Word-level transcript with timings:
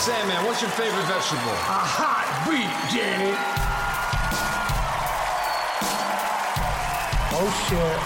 Sandman, 0.00 0.44
what's 0.46 0.62
your 0.62 0.70
favorite 0.70 1.04
vegetable? 1.04 1.52
A 1.52 1.84
hot 1.84 2.24
beet, 2.48 2.72
Danny. 2.88 3.36
Oh 7.36 7.50
shit. 7.68 8.00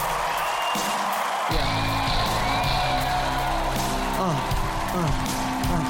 Uh, 4.18 4.34
uh, 4.90 5.06
uh, 5.70 5.82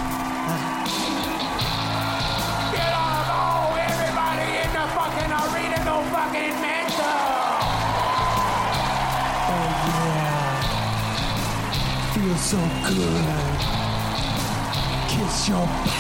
Get 2.77 2.93
up, 2.93 3.25
oh, 3.33 3.73
everybody 3.89 4.61
in 4.61 4.69
the 4.77 4.85
fucking 4.93 5.33
arena 5.41 5.81
go 5.89 6.05
fucking 6.13 6.57
mental. 6.61 7.17
Oh 9.49 9.73
yeah. 10.05 10.61
Feels 12.13 12.45
so 12.45 12.61
good. 12.93 13.94
Kiss 15.15 15.49
your 15.49 15.65
body. 15.65 15.91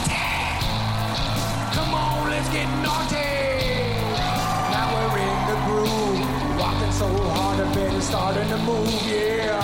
Come 1.72 1.95
on, 1.95 2.30
let's 2.30 2.48
get 2.48 2.66
naughty. 2.82 3.14
Now 4.74 4.91
we're 4.92 5.18
in 5.22 5.38
the 5.50 5.56
groove. 5.66 6.59
Walking 6.59 6.91
so 6.91 7.06
hard, 7.30 7.60
I 7.60 7.62
bet 7.74 7.95
it's 7.95 8.06
starting 8.06 8.48
to 8.48 8.58
move, 8.58 8.91
yeah. 9.06 9.62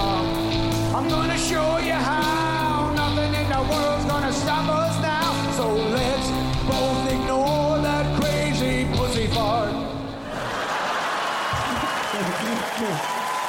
I'm 0.95 1.09
gonna 1.09 1.37
show 1.37 1.79
you 1.79 1.95
how. 1.95 2.93
Nothing 2.95 3.35
in 3.35 3.49
the 3.51 3.61
world's 3.69 4.05
gonna 4.05 4.33
stop 4.33 4.69
us 4.71 4.97
now. 5.03 5.33
So 5.59 5.75
let's 5.75 6.31
both 6.71 7.11
ignore 7.11 7.81
that 7.83 8.07
crazy 8.21 8.87
pussy 8.97 9.27
fart. 9.27 9.73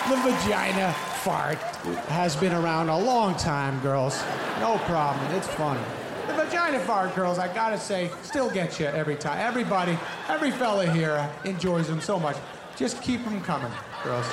the 0.10 0.16
vagina 0.16 1.11
fart 1.24 1.58
has 2.10 2.36
been 2.36 2.52
around 2.52 2.90
a 2.90 2.98
long 2.98 3.36
time, 3.36 3.80
girls. 3.82 4.24
No 4.60 4.80
problem. 4.86 5.24
It's 5.36 5.48
funny. 5.48 5.82
The 6.26 6.34
vagina 6.34 6.80
fart, 6.80 7.14
girls, 7.14 7.38
I 7.38 7.54
gotta 7.54 7.80
say, 7.80 8.10
still 8.24 8.50
get 8.50 8.80
you 8.80 8.88
every 8.88 9.16
time. 9.16 9.38
Everybody, 9.40 9.98
every 10.30 10.50
fella 10.50 10.90
here 10.92 11.30
enjoys 11.46 11.88
them 11.88 12.02
so 12.02 12.20
much. 12.20 12.38
Just 12.76 13.04
keep 13.04 13.24
them 13.24 13.40
coming, 13.42 13.72
girls. 14.04 14.26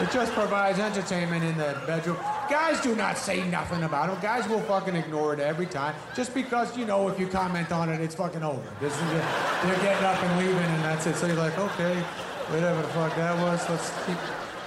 It 0.00 0.10
just 0.10 0.32
provides 0.32 0.80
entertainment 0.80 1.44
in 1.44 1.56
the 1.56 1.80
bedroom. 1.86 2.16
Guys 2.48 2.80
do 2.80 2.96
not 2.96 3.16
say 3.16 3.48
nothing 3.48 3.84
about 3.84 4.10
it. 4.10 4.20
Guys 4.20 4.48
will 4.48 4.62
fucking 4.62 4.96
ignore 4.96 5.34
it 5.34 5.38
every 5.38 5.66
time. 5.66 5.94
Just 6.16 6.34
because, 6.34 6.76
you 6.76 6.86
know, 6.86 7.06
if 7.08 7.20
you 7.20 7.28
comment 7.28 7.70
on 7.70 7.88
it, 7.88 8.00
it's 8.00 8.16
fucking 8.16 8.42
over. 8.42 8.62
This 8.80 8.96
is 8.96 9.12
it. 9.12 9.24
They're 9.62 9.76
getting 9.76 10.04
up 10.04 10.20
and 10.20 10.38
leaving 10.40 10.56
and 10.56 10.82
that's 10.82 11.06
it. 11.06 11.14
So 11.14 11.28
you're 11.28 11.36
like, 11.36 11.56
okay, 11.56 12.00
whatever 12.48 12.82
the 12.82 12.88
fuck 12.88 13.14
that 13.14 13.36
was, 13.40 13.68
let's 13.68 13.90
keep 14.06 14.16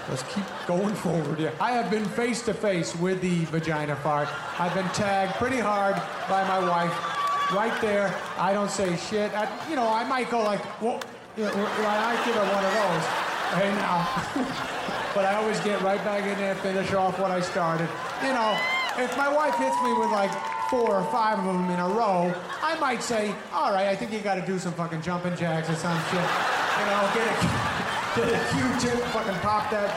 let's 0.10 0.24
keep 0.24 0.46
going 0.68 0.96
forward. 0.96 1.40
Yeah. 1.40 1.52
I 1.60 1.72
have 1.72 1.90
been 1.90 2.06
face 2.06 2.42
to 2.44 2.54
face 2.54 2.96
with 2.96 3.22
the 3.22 3.46
vagina 3.46 3.96
fart. 3.98 4.28
I've 4.60 4.74
been 4.74 4.90
tagged 4.90 5.36
pretty 5.36 5.60
hard 5.60 5.96
by 6.30 6.48
my 6.48 6.60
wife. 6.60 6.94
Right 7.52 7.80
there. 7.82 8.14
I 8.38 8.54
don't 8.54 8.72
say 8.72 8.96
shit. 8.98 9.32
I, 9.34 9.48
you 9.70 9.76
know, 9.76 9.88
I 9.88 10.04
might 10.04 10.30
go 10.30 10.42
like, 10.44 10.62
well, 10.82 11.00
you 11.38 11.44
know, 11.44 11.52
I 11.52 12.22
give 12.26 12.36
her 12.36 12.48
one 12.54 12.66
of 12.66 12.74
those. 12.74 13.06
right 13.54 13.72
uh, 13.72 13.76
now. 13.84 15.14
but 15.16 15.26
I 15.26 15.36
always 15.36 15.60
get 15.62 15.82
right 15.82 16.04
back 16.04 16.24
in 16.24 16.38
there, 16.38 16.52
and 16.52 16.60
finish 16.62 16.94
off 16.94 17.20
what 17.20 17.32
I 17.32 17.42
started. 17.42 17.90
You 18.24 18.34
know, 18.34 18.58
if 18.98 19.16
my 19.18 19.32
wife 19.34 19.56
hits 19.56 19.76
me 19.84 19.94
with 19.94 20.10
like 20.12 20.32
four 20.70 20.96
or 20.96 21.04
five 21.12 21.40
of 21.40 21.46
them 21.46 21.70
in 21.70 21.80
a 21.80 21.88
row, 21.88 22.34
I 22.62 22.80
might 22.80 23.04
say, 23.04 23.34
all 23.54 23.72
right, 23.72 23.88
I 23.88 23.96
think 23.96 24.12
you 24.12 24.20
got 24.20 24.36
to 24.36 24.46
do 24.46 24.58
some 24.58 24.74
fucking 24.74 25.02
jumping 25.02 25.36
jacks 25.36 25.70
or 25.70 25.76
some 25.76 25.98
shit. 26.10 26.30
You 26.80 26.86
know, 26.90 27.12
get 27.14 27.28
a, 27.28 27.83
get 28.16 28.30
a 28.30 28.40
Q-tip, 28.54 29.00
fucking 29.10 29.40
pop 29.42 29.70
that. 29.72 29.90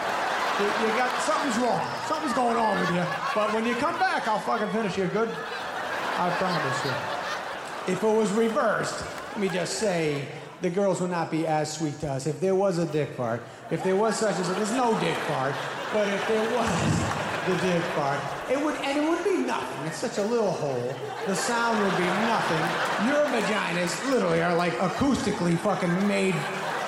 You, 0.58 0.66
you 0.66 0.88
got 0.96 1.12
something's 1.20 1.58
wrong. 1.58 1.84
Something's 2.06 2.32
going 2.32 2.56
on 2.56 2.80
with 2.80 2.90
you. 2.90 3.04
But 3.34 3.52
when 3.52 3.66
you 3.66 3.74
come 3.74 3.98
back, 3.98 4.26
I'll 4.26 4.38
fucking 4.38 4.70
finish 4.70 4.96
you 4.96 5.06
good. 5.06 5.28
I 5.28 6.30
promise 6.38 6.84
you. 6.84 7.92
If 7.92 8.02
it 8.02 8.06
was 8.06 8.32
reversed, 8.32 9.04
let 9.32 9.40
me 9.40 9.48
just 9.48 9.74
say, 9.74 10.26
the 10.62 10.70
girls 10.70 11.02
would 11.02 11.10
not 11.10 11.30
be 11.30 11.46
as 11.46 11.70
sweet 11.70 12.00
to 12.00 12.10
us. 12.10 12.26
If 12.26 12.40
there 12.40 12.54
was 12.54 12.78
a 12.78 12.86
dick 12.86 13.16
part, 13.16 13.42
if 13.70 13.84
there 13.84 13.96
was 13.96 14.18
such 14.18 14.38
as 14.38 14.48
a, 14.48 14.54
there's 14.54 14.72
no 14.72 14.98
dick 15.00 15.16
part, 15.28 15.54
but 15.92 16.08
if 16.08 16.26
there 16.26 16.56
was 16.56 17.26
the 17.46 17.56
dick 17.68 17.82
part, 17.94 18.18
it 18.50 18.58
would, 18.64 18.74
and 18.76 18.98
it 18.98 19.08
would 19.08 19.22
be 19.22 19.36
nothing. 19.46 19.86
It's 19.86 19.98
such 19.98 20.16
a 20.18 20.22
little 20.22 20.50
hole. 20.50 20.94
The 21.26 21.34
sound 21.34 21.78
would 21.82 21.96
be 21.98 22.04
nothing. 22.04 23.06
Your 23.06 23.24
vaginas 23.26 24.10
literally 24.10 24.42
are 24.42 24.54
like 24.54 24.72
acoustically 24.78 25.58
fucking 25.58 26.08
made 26.08 26.34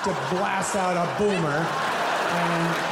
to 0.03 0.11
blast 0.31 0.75
out 0.75 0.95
a 0.95 1.19
boomer. 1.19 1.65
And 2.31 2.89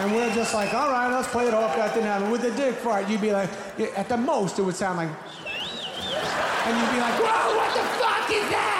and 0.00 0.12
we're 0.12 0.34
just 0.34 0.54
like, 0.54 0.74
all 0.74 0.90
right, 0.90 1.08
let's 1.08 1.28
play 1.28 1.46
it 1.46 1.54
off. 1.54 1.76
That 1.76 1.94
didn't 1.94 2.08
happen. 2.08 2.30
With 2.30 2.42
the 2.42 2.50
dick 2.50 2.74
fart, 2.74 3.08
you'd 3.08 3.20
be 3.20 3.30
like, 3.30 3.48
at 3.96 4.08
the 4.08 4.16
most, 4.16 4.58
it 4.58 4.62
would 4.62 4.74
sound 4.74 4.98
like, 4.98 5.08
and 5.08 6.76
you'd 6.76 6.90
be 6.90 6.98
like, 6.98 7.14
whoa, 7.14 7.56
what 7.56 7.70
the 7.72 7.84
fuck 8.02 8.28
is 8.28 8.42
that? 8.50 8.74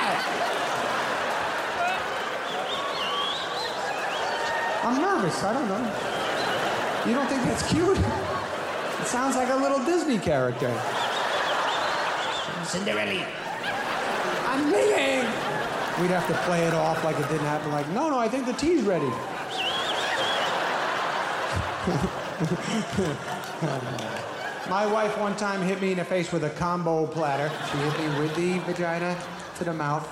I'm 4.82 5.00
nervous. 5.00 5.42
I 5.44 5.52
don't 5.52 5.68
know. 5.68 7.08
You 7.08 7.14
don't 7.14 7.28
think 7.28 7.44
that's 7.44 7.62
cute? 7.70 7.96
It 7.96 9.06
sounds 9.06 9.36
like 9.36 9.50
a 9.50 9.56
little 9.56 9.84
Disney 9.84 10.18
character. 10.18 10.74
Cinderella. 12.64 13.24
I'm 14.46 14.72
leaving. 14.72 15.53
We'd 16.00 16.10
have 16.10 16.26
to 16.26 16.34
play 16.44 16.64
it 16.64 16.74
off 16.74 17.04
like 17.04 17.16
it 17.18 17.28
didn't 17.28 17.46
happen. 17.46 17.70
Like, 17.70 17.88
no, 17.90 18.10
no, 18.10 18.18
I 18.18 18.28
think 18.28 18.46
the 18.46 18.52
tea's 18.52 18.82
ready. 18.82 19.06
My 24.68 24.86
wife 24.86 25.16
one 25.18 25.36
time 25.36 25.62
hit 25.62 25.80
me 25.80 25.92
in 25.92 25.98
the 25.98 26.04
face 26.04 26.32
with 26.32 26.44
a 26.44 26.50
combo 26.50 27.06
platter. 27.06 27.50
She 27.70 27.78
hit 27.78 27.98
me 28.00 28.18
with 28.18 28.34
the 28.34 28.58
vagina 28.60 29.16
to 29.58 29.64
the 29.64 29.72
mouth, 29.72 30.02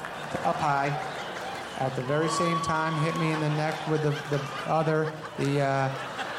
up 0.44 0.56
high. 0.56 0.96
At 1.80 1.96
the 1.96 2.02
very 2.02 2.28
same 2.28 2.60
time, 2.60 2.94
hit 3.02 3.18
me 3.18 3.32
in 3.32 3.40
the 3.40 3.48
neck 3.50 3.74
with 3.88 4.02
the, 4.02 4.10
the 4.30 4.40
other. 4.66 5.12
The 5.38 5.62
uh, 5.62 5.90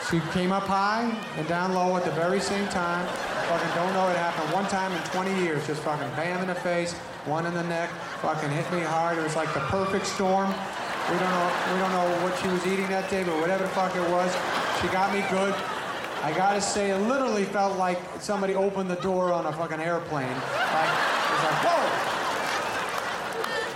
she 0.10 0.20
came 0.32 0.52
up 0.52 0.64
high 0.64 1.12
and 1.36 1.48
down 1.48 1.74
low 1.74 1.98
at 1.98 2.06
the 2.06 2.12
very 2.12 2.40
same 2.40 2.68
time. 2.70 3.08
Fucking 3.50 3.76
don't 3.76 3.94
know 3.94 4.08
it 4.08 4.16
happened 4.16 4.54
one 4.54 4.66
time 4.68 4.92
in 4.94 5.02
20 5.12 5.44
years. 5.44 5.66
Just 5.68 5.82
fucking 5.82 6.08
bam 6.16 6.42
in 6.42 6.48
the 6.48 6.56
face, 6.56 6.94
one 7.26 7.46
in 7.46 7.54
the 7.54 7.64
neck. 7.64 7.90
Fucking 8.22 8.50
hit 8.50 8.72
me 8.72 8.80
hard. 8.80 9.18
It 9.18 9.24
was 9.24 9.36
like 9.36 9.54
the 9.54 9.60
perfect 9.68 10.08
storm. 10.08 10.48
We 11.12 11.20
don't 11.20 11.30
know. 11.30 11.52
We 11.74 11.80
don't 11.80 11.92
know 11.92 12.08
what 12.24 12.38
she 12.40 12.48
was 12.48 12.66
eating 12.66 12.88
that 12.88 13.10
day, 13.10 13.24
but 13.24 13.36
whatever 13.42 13.64
the 13.64 13.70
fuck 13.70 13.94
it 13.96 14.10
was, 14.10 14.32
she 14.80 14.88
got 14.88 15.12
me 15.12 15.20
good. 15.30 15.54
I 16.24 16.32
gotta 16.32 16.62
say, 16.62 16.92
it 16.92 17.00
literally 17.00 17.44
felt 17.44 17.78
like 17.78 18.00
somebody 18.22 18.56
opened 18.56 18.90
the 18.90 18.96
door 19.04 19.34
on 19.34 19.46
a 19.46 19.52
fucking 19.52 19.82
airplane. 19.82 20.24
Like, 20.32 20.88
it 20.88 21.36
was 21.36 21.44
like, 21.44 21.60
whoa! 21.68 21.84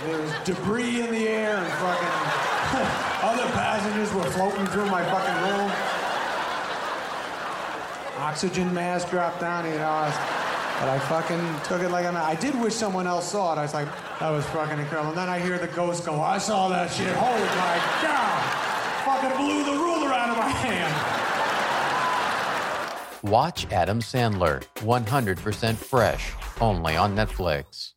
There 0.08 0.16
was 0.22 0.32
debris 0.44 1.02
in 1.02 1.10
the 1.12 1.28
air 1.28 1.58
and 1.58 1.68
fucking 1.76 2.08
other 3.28 3.44
passengers 3.52 4.12
were 4.14 4.24
floating 4.32 4.66
through 4.68 4.86
my 4.86 5.04
fucking 5.04 5.36
room. 5.44 5.67
Oxygen 8.18 8.72
mask 8.74 9.10
dropped 9.10 9.40
down, 9.40 9.64
you 9.64 9.78
know. 9.78 9.88
I 9.88 10.06
was, 10.06 10.14
but 10.80 10.88
I 10.88 10.98
fucking 11.08 11.68
took 11.68 11.82
it 11.82 11.90
like 11.90 12.04
I'm. 12.04 12.16
I 12.16 12.34
did 12.34 12.54
wish 12.60 12.74
someone 12.74 13.06
else 13.06 13.30
saw 13.30 13.52
it. 13.52 13.58
I 13.58 13.62
was 13.62 13.74
like, 13.74 13.88
that 14.20 14.30
was 14.30 14.44
fucking 14.46 14.78
incredible. 14.78 15.10
And 15.10 15.18
then 15.18 15.28
I 15.28 15.38
hear 15.38 15.58
the 15.58 15.68
ghost 15.68 16.04
go, 16.04 16.20
I 16.20 16.38
saw 16.38 16.68
that 16.68 16.90
shit. 16.90 17.14
Holy 17.16 17.40
my 17.40 17.78
God! 18.02 18.42
Fucking 19.04 19.36
blew 19.36 19.64
the 19.64 19.78
ruler 19.78 20.12
out 20.12 20.30
of 20.30 20.36
my 20.36 20.48
hand. 20.48 21.18
Watch 23.22 23.66
Adam 23.72 24.00
Sandler 24.00 24.64
100% 24.76 25.76
fresh 25.76 26.32
only 26.60 26.96
on 26.96 27.16
Netflix. 27.16 27.94